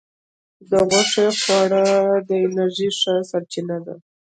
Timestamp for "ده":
3.85-3.95